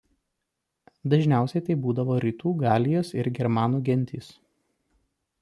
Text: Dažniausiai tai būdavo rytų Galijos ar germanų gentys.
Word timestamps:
Dažniausiai 1.13 1.65
tai 1.67 1.75
būdavo 1.83 2.17
rytų 2.25 2.55
Galijos 2.65 3.13
ar 3.25 3.31
germanų 3.41 3.83
gentys. 3.93 4.33